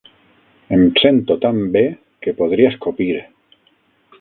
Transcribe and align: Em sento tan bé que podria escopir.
Em 0.77 0.85
sento 1.01 1.35
tan 1.43 1.59
bé 1.75 1.83
que 2.25 2.35
podria 2.41 2.73
escopir. 2.73 3.11